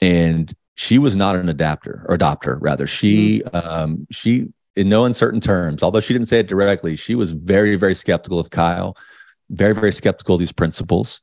[0.00, 2.86] and she was not an adapter or adopter, rather.
[2.86, 3.68] She mm-hmm.
[3.68, 7.76] um, she in no uncertain terms, although she didn't say it directly, she was very
[7.76, 8.96] very skeptical of Kyle,
[9.50, 11.20] very very skeptical of these principles.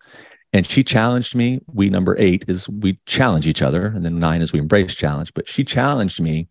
[0.54, 1.62] And she challenged me.
[1.68, 3.86] We number eight is we challenge each other.
[3.88, 5.34] And then nine is we embrace challenge.
[5.34, 6.50] But she challenged me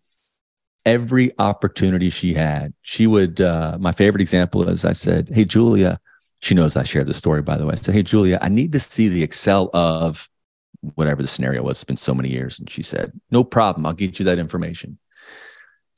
[0.85, 2.73] every opportunity she had.
[2.81, 5.99] She would, uh, my favorite example is I said, Hey, Julia,
[6.41, 7.73] she knows I share the story, by the way.
[7.73, 10.27] I said, Hey, Julia, I need to see the Excel of
[10.95, 11.77] whatever the scenario was.
[11.77, 12.57] It's been so many years.
[12.57, 13.85] And she said, No problem.
[13.85, 14.97] I'll get you that information.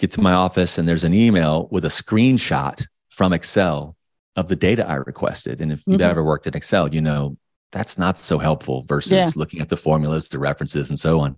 [0.04, 3.96] Get to my office, and there's an email with a screenshot from Excel
[4.36, 5.62] of the data I requested.
[5.62, 6.10] And if you've mm-hmm.
[6.10, 7.38] ever worked in Excel, you know
[7.72, 9.30] that's not so helpful versus yeah.
[9.38, 11.38] looking at the formulas, the references, and so on.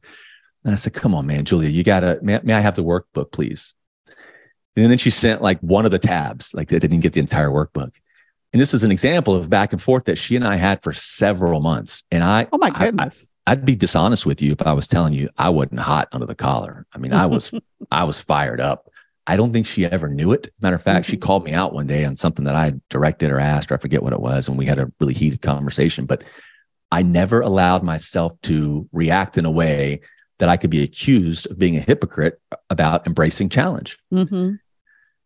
[0.64, 3.32] And I said, come on, man, Julia, you gotta, may, may I have the workbook,
[3.32, 3.76] please?
[4.76, 7.50] And then she sent like one of the tabs, like they didn't get the entire
[7.50, 7.92] workbook.
[8.52, 10.92] And this is an example of back and forth that she and I had for
[10.92, 12.02] several months.
[12.10, 13.28] And I, oh my goodness.
[13.48, 16.36] I'd be dishonest with you if I was telling you I wasn't hot under the
[16.36, 16.86] collar.
[16.94, 17.54] I mean, I was,
[17.92, 18.90] I was fired up.
[19.28, 20.54] I don't think she ever knew it.
[20.62, 21.12] Matter of fact, mm-hmm.
[21.12, 23.78] she called me out one day on something that I directed or asked, or I
[23.78, 24.48] forget what it was.
[24.48, 26.06] And we had a really heated conversation.
[26.06, 26.24] But
[26.92, 30.02] I never allowed myself to react in a way
[30.38, 33.98] that I could be accused of being a hypocrite about embracing challenge.
[34.14, 34.56] Mm-hmm.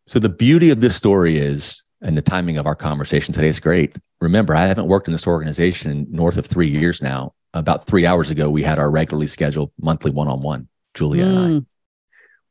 [0.08, 3.60] So the beauty of this story is, and the timing of our conversation today is
[3.60, 3.96] great.
[4.22, 7.34] Remember, I haven't worked in this organization north of three years now.
[7.54, 11.28] About three hours ago, we had our regularly scheduled monthly one on one, Julia mm.
[11.28, 11.48] and I.
[11.48, 11.66] Mm.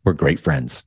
[0.04, 0.84] We're great friends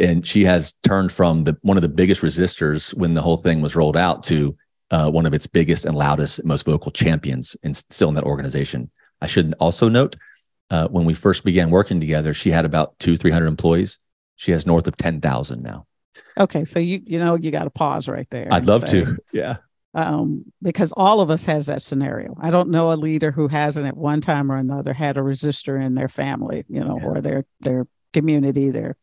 [0.00, 3.60] and she has turned from the one of the biggest resistors when the whole thing
[3.60, 4.56] was rolled out to
[4.90, 8.90] uh, one of its biggest and loudest, most vocal champions, and still in that organization.
[9.20, 10.16] I should also note
[10.70, 13.98] uh, when we first began working together, she had about two, three hundred employees.
[14.36, 15.86] She has north of ten thousand now.
[16.38, 18.48] Okay, so you you know you got to pause right there.
[18.50, 19.18] I'd love say, to.
[19.32, 19.56] Yeah.
[19.94, 22.36] Um, because all of us has that scenario.
[22.40, 25.80] I don't know a leader who hasn't at one time or another had a resistor
[25.80, 27.06] in their family, you know, yeah.
[27.06, 28.96] or their their community, their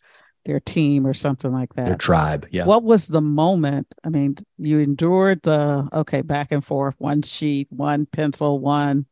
[0.45, 1.85] their team or something like that.
[1.85, 2.47] Their tribe.
[2.51, 2.65] Yeah.
[2.65, 3.93] What was the moment?
[4.03, 9.05] I mean, you endured the okay, back and forth, one sheet, one pencil, one.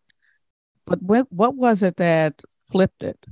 [0.86, 3.26] But what what was it that flipped it?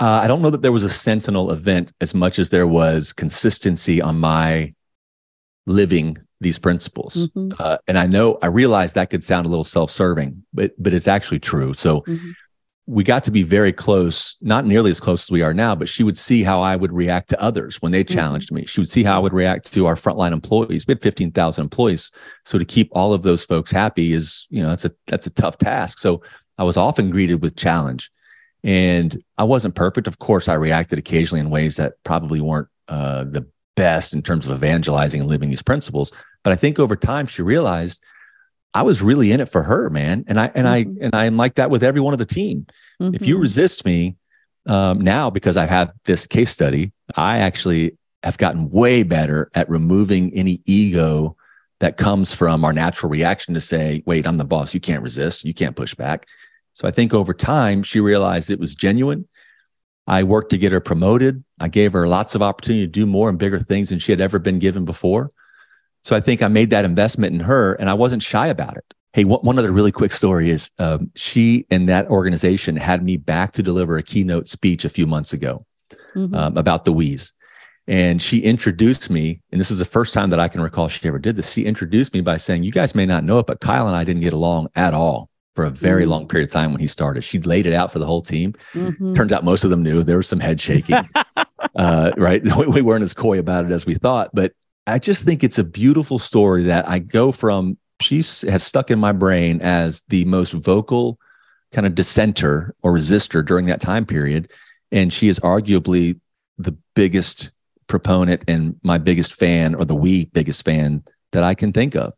[0.00, 3.12] Uh, I don't know that there was a sentinel event as much as there was
[3.12, 4.72] consistency on my
[5.66, 7.14] living these principles.
[7.16, 7.52] Mm-hmm.
[7.58, 11.08] Uh, and I know I realize that could sound a little self-serving, but but it's
[11.08, 11.74] actually true.
[11.74, 12.30] So mm-hmm
[12.86, 15.88] we got to be very close, not nearly as close as we are now, but
[15.88, 18.14] she would see how I would react to others when they mm-hmm.
[18.14, 18.56] challenged mm-hmm.
[18.56, 18.66] me.
[18.66, 20.86] She would see how I would react to our frontline employees.
[20.86, 22.10] We had 15,000 employees.
[22.44, 25.30] So to keep all of those folks happy is, you know, that's a, that's a
[25.30, 25.98] tough task.
[25.98, 26.22] So
[26.58, 28.10] I was often greeted with challenge
[28.62, 30.06] and I wasn't perfect.
[30.06, 34.46] Of course, I reacted occasionally in ways that probably weren't uh, the best in terms
[34.46, 36.12] of evangelizing and living these principles.
[36.42, 38.00] But I think over time, she realized
[38.74, 40.24] I was really in it for her, man.
[40.26, 41.00] And I and mm-hmm.
[41.00, 42.66] I and I'm like that with every one of the team.
[43.00, 43.14] Mm-hmm.
[43.14, 43.42] If you mm-hmm.
[43.42, 44.16] resist me
[44.66, 49.68] um, now because I have this case study, I actually have gotten way better at
[49.68, 51.36] removing any ego
[51.80, 54.74] that comes from our natural reaction to say, "Wait, I'm the boss.
[54.74, 55.44] You can't resist.
[55.44, 56.26] You can't push back."
[56.72, 59.28] So I think over time she realized it was genuine.
[60.06, 61.44] I worked to get her promoted.
[61.60, 64.20] I gave her lots of opportunity to do more and bigger things than she had
[64.20, 65.30] ever been given before.
[66.02, 68.84] So I think I made that investment in her and I wasn't shy about it.
[69.14, 73.52] Hey, one other really quick story is um, she and that organization had me back
[73.52, 75.64] to deliver a keynote speech a few months ago
[76.14, 76.34] mm-hmm.
[76.34, 77.32] um, about the We's.
[77.86, 81.06] And she introduced me, and this is the first time that I can recall she
[81.06, 81.52] ever did this.
[81.52, 84.04] She introduced me by saying, You guys may not know it, but Kyle and I
[84.04, 86.10] didn't get along at all for a very mm-hmm.
[86.10, 87.22] long period of time when he started.
[87.22, 88.54] She laid it out for the whole team.
[88.72, 89.14] Mm-hmm.
[89.14, 90.02] Turns out most of them knew.
[90.02, 90.96] There was some head shaking.
[91.76, 92.42] uh, right.
[92.66, 94.52] We weren't as coy about it as we thought, but
[94.86, 98.98] I just think it's a beautiful story that I go from she has stuck in
[98.98, 101.18] my brain as the most vocal
[101.72, 104.50] kind of dissenter or resistor during that time period.
[104.92, 106.20] And she is arguably
[106.58, 107.50] the biggest
[107.86, 112.12] proponent and my biggest fan, or the we biggest fan that I can think of.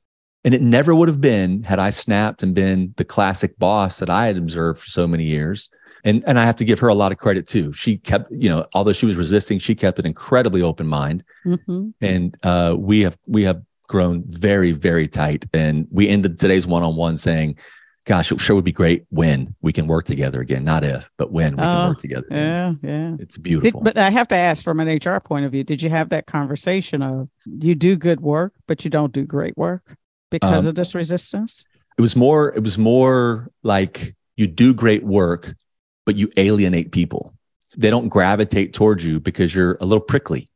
[0.47, 4.09] And it never would have been had I snapped and been the classic boss that
[4.09, 5.69] I had observed for so many years
[6.07, 7.73] and and I have to give her a lot of credit too.
[7.73, 11.89] She kept, you know, although she was resisting, she kept an incredibly open mind, mm-hmm.
[12.01, 15.45] and uh, we have we have grown very very tight.
[15.53, 17.57] And we ended today's one on one saying,
[18.05, 20.65] "Gosh, it sure would be great when we can work together again.
[20.65, 23.81] Not if, but when we can oh, work together." Yeah, yeah, it's beautiful.
[23.81, 26.11] Did, but I have to ask, from an HR point of view, did you have
[26.11, 29.97] that conversation of you do good work, but you don't do great work
[30.41, 31.65] because um, of this resistance?
[31.99, 32.55] It was more.
[32.55, 35.55] It was more like you do great work
[36.07, 37.35] but you alienate people.
[37.77, 40.49] They don't gravitate towards you because you're a little prickly.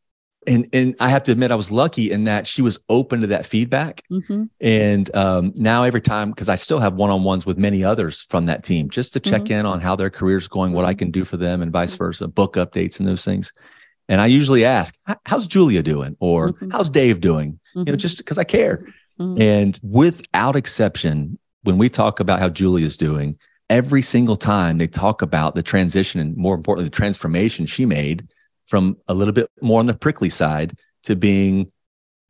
[0.47, 3.27] And and I have to admit, I was lucky in that she was open to
[3.27, 4.03] that feedback.
[4.11, 4.45] Mm-hmm.
[4.59, 8.23] And um, now every time, because I still have one on ones with many others
[8.23, 9.53] from that team, just to check mm-hmm.
[9.53, 12.27] in on how their career's going, what I can do for them, and vice versa,
[12.27, 13.53] book updates and those things.
[14.09, 14.95] And I usually ask,
[15.27, 16.71] "How's Julia doing?" or mm-hmm.
[16.71, 17.97] "How's Dave doing?" You know, mm-hmm.
[17.99, 18.87] just because I care.
[19.21, 19.43] Mm-hmm.
[19.43, 24.87] And without exception, when we talk about how Julie is doing, every single time they
[24.87, 28.29] talk about the transition and more importantly, the transformation she made
[28.67, 31.71] from a little bit more on the prickly side to being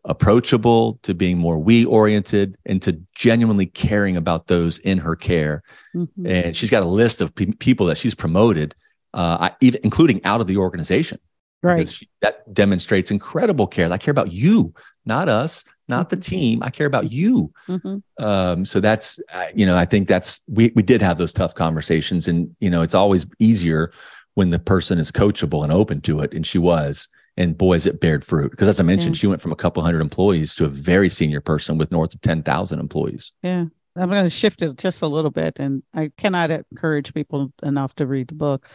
[0.04, 5.62] approachable, to being more we oriented, and to genuinely caring about those in her care.
[5.94, 6.26] Mm-hmm.
[6.26, 8.74] And she's got a list of pe- people that she's promoted,
[9.12, 11.18] uh, I, even including out of the organization.
[11.62, 11.88] Right.
[11.88, 13.92] She, that demonstrates incredible care.
[13.92, 14.72] I care about you,
[15.04, 16.30] not us, not the mm-hmm.
[16.30, 16.62] team.
[16.62, 17.52] I care about you.
[17.68, 18.24] Mm-hmm.
[18.24, 19.20] Um, so that's,
[19.54, 22.82] you know, I think that's, we, we did have those tough conversations and, you know,
[22.82, 23.92] it's always easier
[24.34, 26.32] when the person is coachable and open to it.
[26.32, 28.50] And she was, and boys, it bared fruit.
[28.50, 29.20] Because as I mentioned, yeah.
[29.20, 32.20] she went from a couple hundred employees to a very senior person with north of
[32.22, 33.32] 10,000 employees.
[33.42, 33.66] Yeah.
[33.96, 35.58] I'm going to shift it just a little bit.
[35.58, 38.66] And I cannot encourage people enough to read the book.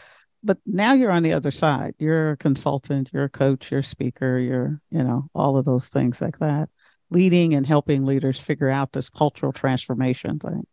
[0.46, 1.96] But now you're on the other side.
[1.98, 5.90] You're a consultant, you're a coach, you're a speaker, you're, you know, all of those
[5.90, 6.70] things like that
[7.10, 10.66] leading and helping leaders figure out this cultural transformation thing.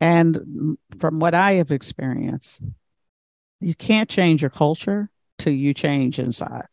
[0.00, 2.62] And from what I have experienced,
[3.60, 6.66] you can't change your culture till you change inside.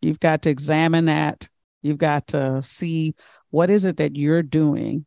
[0.00, 1.48] You've got to examine that.
[1.82, 3.14] You've got to see
[3.50, 5.06] what is it that you're doing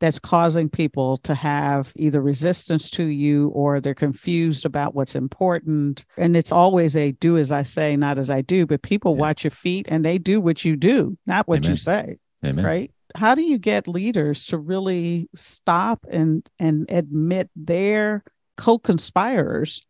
[0.00, 6.04] that's causing people to have either resistance to you or they're confused about what's important.
[6.16, 8.66] And it's always a do as I say, not as I do.
[8.66, 9.20] But people yeah.
[9.20, 11.70] watch your feet and they do what you do, not what Amen.
[11.70, 12.18] you say.
[12.44, 12.64] Amen.
[12.64, 12.90] Right.
[13.16, 18.24] how do you get leaders to really stop and and admit their
[18.56, 19.82] co-conspirators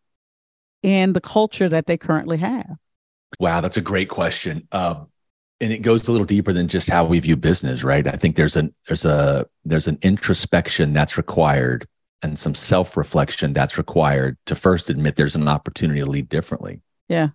[0.83, 2.77] in the culture that they currently have?
[3.39, 4.67] Wow, that's a great question.
[4.73, 5.10] Um,
[5.61, 8.07] and it goes a little deeper than just how we view business, right?
[8.07, 11.87] I think there's an there's a there's an introspection that's required
[12.23, 16.83] and some self-reflection that's required to first admit there's an opportunity to lead differently.
[17.09, 17.29] Yeah.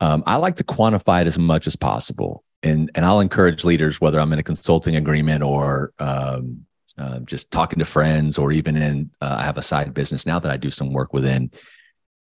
[0.00, 4.00] Um, I like to quantify it as much as possible, and and I'll encourage leaders,
[4.00, 6.66] whether I'm in a consulting agreement or um,
[6.98, 10.38] uh, just talking to friends, or even in uh, I have a side business now
[10.38, 11.50] that I do some work within.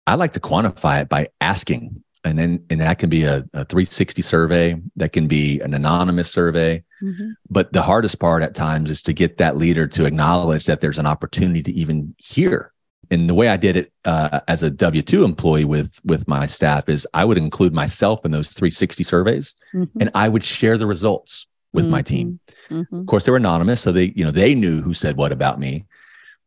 [0.06, 3.64] I like to quantify it by asking and then and that can be a, a
[3.64, 7.30] 360 survey that can be an anonymous survey mm-hmm.
[7.48, 10.98] but the hardest part at times is to get that leader to acknowledge that there's
[10.98, 12.72] an opportunity to even hear
[13.10, 16.88] and the way i did it uh, as a w2 employee with with my staff
[16.88, 20.00] is i would include myself in those 360 surveys mm-hmm.
[20.00, 21.92] and i would share the results with mm-hmm.
[21.92, 23.00] my team mm-hmm.
[23.00, 25.60] of course they were anonymous so they you know they knew who said what about
[25.60, 25.84] me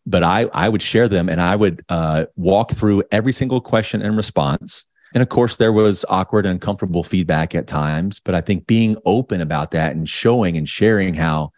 [0.06, 4.02] but i i would share them and i would uh, walk through every single question
[4.02, 8.42] and response and of course, there was awkward and uncomfortable feedback at times, but I
[8.42, 11.52] think being open about that and showing and sharing how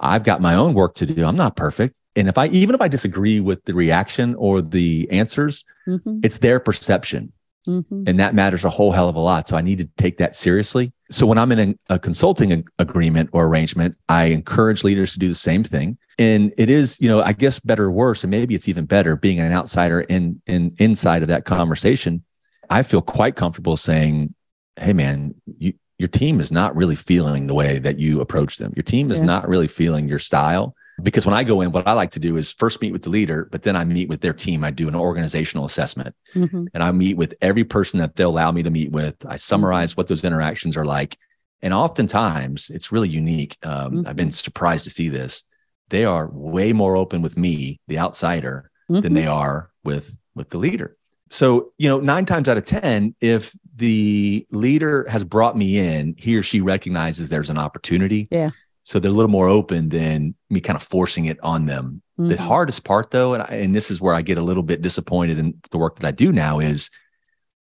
[0.00, 1.24] I've got my own work to do.
[1.24, 2.00] I'm not perfect.
[2.16, 6.20] And if I, even if I disagree with the reaction or the answers, mm-hmm.
[6.22, 7.32] it's their perception.
[7.68, 8.04] Mm-hmm.
[8.06, 9.48] And that matters a whole hell of a lot.
[9.48, 10.92] So I need to take that seriously.
[11.10, 15.18] So when I'm in a, a consulting ag- agreement or arrangement, I encourage leaders to
[15.18, 15.98] do the same thing.
[16.18, 19.16] And it is, you know, I guess better or worse, and maybe it's even better
[19.16, 22.22] being an outsider in in inside of that conversation
[22.70, 24.34] I feel quite comfortable saying,
[24.76, 28.72] "Hey, man, you, your team is not really feeling the way that you approach them.
[28.76, 29.24] Your team is yeah.
[29.24, 32.36] not really feeling your style." Because when I go in, what I like to do
[32.38, 34.64] is first meet with the leader, but then I meet with their team.
[34.64, 36.64] I do an organizational assessment mm-hmm.
[36.72, 39.14] and I meet with every person that they'll allow me to meet with.
[39.26, 41.18] I summarize what those interactions are like.
[41.60, 43.58] And oftentimes it's really unique.
[43.62, 44.08] Um, mm-hmm.
[44.08, 45.44] I've been surprised to see this.
[45.90, 49.02] They are way more open with me, the outsider, mm-hmm.
[49.02, 50.96] than they are with with the leader.
[51.30, 56.14] So, you know, nine times out of 10, if the leader has brought me in,
[56.16, 58.28] he or she recognizes there's an opportunity.
[58.30, 58.50] Yeah.
[58.82, 62.02] So they're a little more open than me kind of forcing it on them.
[62.18, 62.30] Mm-hmm.
[62.30, 64.82] The hardest part, though, and, I, and this is where I get a little bit
[64.82, 66.90] disappointed in the work that I do now, is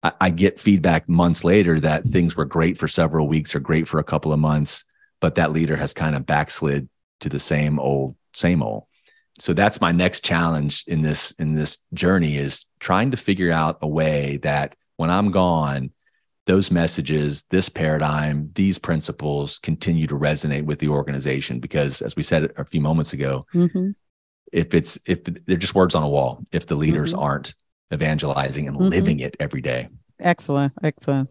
[0.03, 3.87] I, I get feedback months later that things were great for several weeks or great
[3.87, 4.83] for a couple of months,
[5.21, 6.89] but that leader has kind of backslid
[7.21, 8.83] to the same old, same old
[9.39, 13.77] so that's my next challenge in this in this journey is trying to figure out
[13.81, 15.91] a way that when i'm gone
[16.45, 22.23] those messages this paradigm these principles continue to resonate with the organization because as we
[22.23, 23.91] said a few moments ago mm-hmm.
[24.51, 27.23] if it's if they're just words on a wall if the leaders mm-hmm.
[27.23, 27.53] aren't
[27.93, 28.89] evangelizing and mm-hmm.
[28.89, 29.87] living it every day
[30.19, 31.29] excellent excellent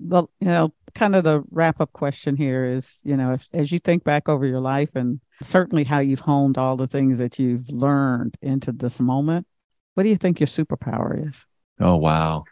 [0.00, 3.70] well you know kind of the wrap up question here is you know if, as
[3.70, 7.38] you think back over your life and certainly how you've honed all the things that
[7.38, 9.46] you've learned into this moment.
[9.94, 11.46] What do you think your superpower is?
[11.80, 12.44] Oh, wow.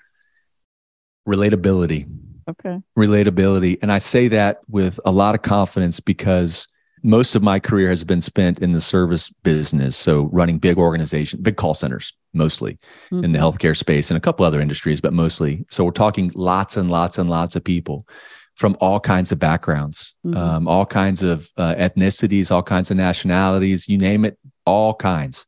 [1.29, 2.07] Relatability.
[2.49, 2.81] Okay.
[2.99, 3.79] Relatability.
[3.83, 6.67] And I say that with a lot of confidence because
[7.03, 9.97] most of my career has been spent in the service business.
[9.97, 12.79] So running big organizations, big call centers, mostly
[13.11, 13.25] mm-hmm.
[13.25, 13.47] in the mm-hmm.
[13.47, 15.65] healthcare space and a couple other industries, but mostly.
[15.71, 18.07] So we're talking lots and lots and lots of people
[18.55, 20.37] from all kinds of backgrounds, mm-hmm.
[20.37, 25.47] um, all kinds of uh, ethnicities, all kinds of nationalities, you name it, all kinds.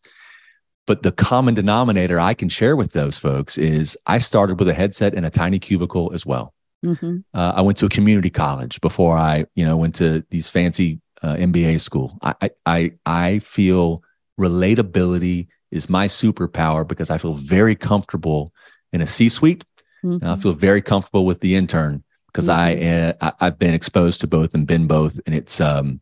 [0.86, 4.74] But the common denominator I can share with those folks is I started with a
[4.74, 6.54] headset and a tiny cubicle as well.
[6.84, 7.18] Mm-hmm.
[7.32, 11.00] Uh, I went to a community college before I, you know, went to these fancy
[11.22, 12.18] uh, MBA school.
[12.22, 14.02] I, I, I feel
[14.40, 18.52] relatability is my superpower because I feel very comfortable
[18.92, 19.64] in a C-suite,
[20.04, 20.12] mm-hmm.
[20.12, 20.42] and I mm-hmm.
[20.42, 23.24] feel very comfortable with the intern because mm-hmm.
[23.24, 26.00] I, uh, I have been exposed to both and been both, and it's um,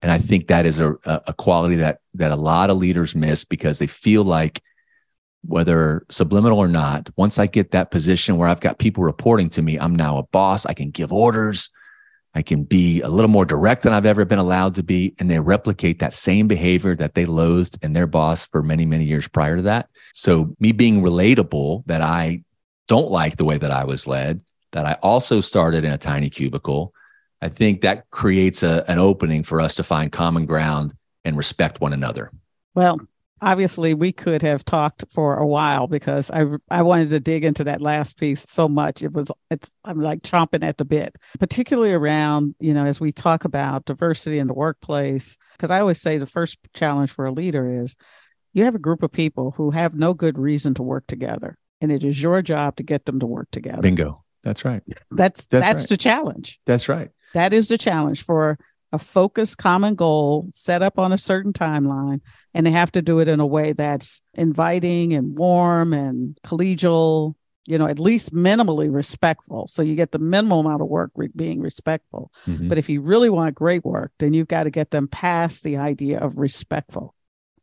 [0.00, 3.44] and I think that is a a quality that that a lot of leaders miss
[3.44, 4.62] because they feel like
[5.44, 9.62] whether subliminal or not, once I get that position where I've got people reporting to
[9.62, 10.66] me, I'm now a boss.
[10.66, 11.70] I can give orders.
[12.34, 15.14] I can be a little more direct than I've ever been allowed to be.
[15.18, 19.04] And they replicate that same behavior that they loathed in their boss for many, many
[19.04, 19.90] years prior to that.
[20.14, 22.42] So, me being relatable that I
[22.88, 24.40] don't like the way that I was led
[24.72, 26.92] that I also started in a tiny cubicle,
[27.40, 31.80] I think that creates a, an opening for us to find common ground and respect
[31.80, 32.30] one another.
[32.74, 33.00] Well,
[33.42, 37.64] obviously we could have talked for a while because I I wanted to dig into
[37.64, 39.02] that last piece so much.
[39.02, 43.12] It was it's I'm like chomping at the bit, particularly around, you know, as we
[43.12, 47.32] talk about diversity in the workplace, because I always say the first challenge for a
[47.32, 47.96] leader is
[48.54, 51.90] you have a group of people who have no good reason to work together and
[51.90, 53.82] it is your job to get them to work together.
[53.82, 54.22] Bingo.
[54.42, 54.82] That's right.
[55.10, 55.88] That's that's, that's right.
[55.88, 56.60] the challenge.
[56.66, 57.10] That's right.
[57.34, 58.58] That is the challenge for
[58.92, 62.20] a focused common goal set up on a certain timeline
[62.54, 67.34] and they have to do it in a way that's inviting and warm and collegial
[67.66, 71.30] you know at least minimally respectful so you get the minimal amount of work re-
[71.34, 72.68] being respectful mm-hmm.
[72.68, 75.76] but if you really want great work then you've got to get them past the
[75.76, 77.14] idea of respectful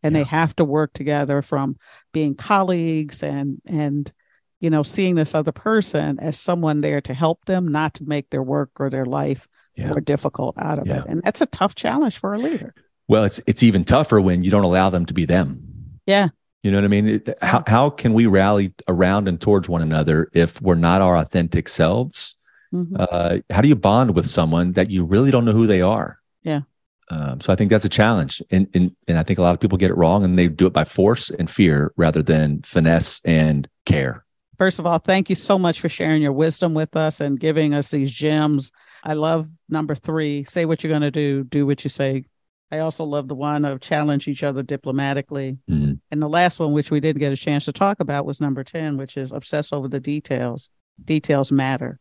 [0.02, 0.22] and yeah.
[0.24, 1.78] they have to work together from
[2.12, 4.12] being colleagues and and
[4.60, 8.30] you know seeing this other person as someone there to help them not to make
[8.30, 9.48] their work or their life
[9.80, 9.90] yeah.
[9.90, 11.00] more difficult out of yeah.
[11.00, 11.06] it.
[11.08, 12.74] And that's a tough challenge for a leader.
[13.08, 15.62] Well, it's it's even tougher when you don't allow them to be them.
[16.06, 16.30] Yeah.
[16.64, 17.08] You know what I mean?
[17.08, 21.18] It, how how can we rally around and towards one another if we're not our
[21.18, 22.38] authentic selves?
[22.74, 22.98] Mm-hmm.
[23.00, 26.20] Uh, how do you bond with someone that you really don't know who they are?
[26.44, 26.62] Yeah.
[27.10, 29.60] Um, so I think that's a challenge, and, and and I think a lot of
[29.60, 33.20] people get it wrong, and they do it by force and fear rather than finesse
[33.26, 34.24] and care.
[34.60, 37.74] First of all, thank you so much for sharing your wisdom with us and giving
[37.74, 38.72] us these gems
[39.04, 42.26] I love number three say what you're going to do, do what you say.
[42.72, 45.58] I also love the one of challenge each other diplomatically.
[45.70, 45.94] Mm-hmm.
[46.12, 48.64] And the last one, which we didn't get a chance to talk about, was number
[48.64, 50.70] 10, which is obsess over the details.
[51.04, 52.00] Details matter.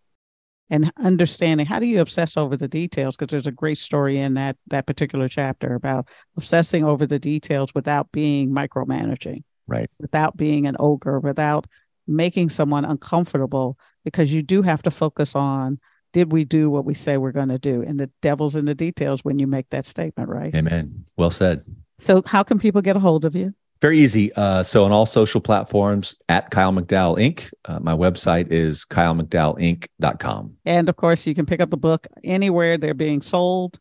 [0.71, 3.17] And understanding how do you obsess over the details?
[3.17, 7.75] Because there's a great story in that that particular chapter about obsessing over the details
[7.75, 9.91] without being micromanaging, right?
[9.99, 11.67] Without being an ogre, without
[12.07, 15.79] making someone uncomfortable, because you do have to focus on
[16.13, 17.83] did we do what we say we're going to do?
[17.83, 20.55] And the devil's in the details when you make that statement, right?
[20.55, 21.05] Amen.
[21.17, 21.65] Well said.
[21.99, 23.55] So, how can people get a hold of you?
[23.81, 24.33] Very easy.
[24.35, 27.51] Uh, so, on all social platforms at Kyle McDowell Inc.
[27.65, 30.57] Uh, my website is kylemcdowellinc.com.
[30.65, 33.79] And of course, you can pick up the book anywhere they're being sold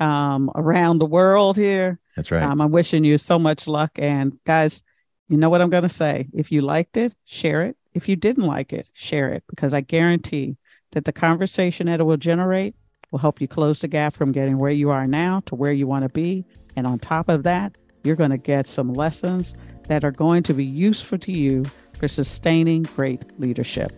[0.00, 1.98] um, around the world here.
[2.16, 2.42] That's right.
[2.42, 3.92] Um, I'm wishing you so much luck.
[3.96, 4.82] And guys,
[5.28, 6.28] you know what I'm going to say.
[6.34, 7.76] If you liked it, share it.
[7.94, 10.56] If you didn't like it, share it because I guarantee
[10.92, 12.74] that the conversation that it will generate
[13.10, 15.86] will help you close the gap from getting where you are now to where you
[15.86, 16.44] want to be.
[16.76, 19.54] And on top of that, you're going to get some lessons
[19.88, 21.64] that are going to be useful to you
[21.98, 23.92] for sustaining great leadership.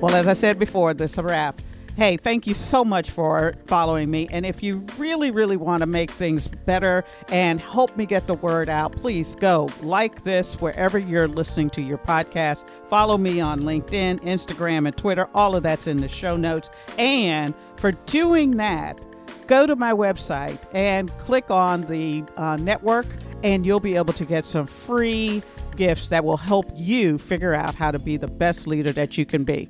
[0.00, 1.62] Well, as I said before, this is a wrap.
[1.96, 4.28] Hey, thank you so much for following me.
[4.30, 8.34] And if you really, really want to make things better and help me get the
[8.34, 12.68] word out, please go like this wherever you're listening to your podcast.
[12.90, 15.26] Follow me on LinkedIn, Instagram, and Twitter.
[15.34, 16.68] All of that's in the show notes.
[16.98, 19.00] And for doing that,
[19.46, 23.06] go to my website and click on the uh, network,
[23.42, 25.42] and you'll be able to get some free
[25.76, 29.24] gifts that will help you figure out how to be the best leader that you
[29.24, 29.66] can be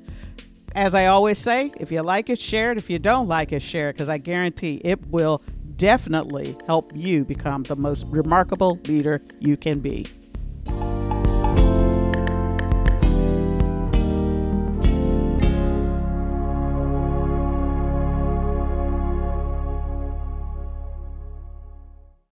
[0.77, 2.77] as I always say, if you like it, share it.
[2.77, 5.41] If you don't like it, share it because I guarantee it will
[5.75, 10.05] definitely help you become the most remarkable leader you can be.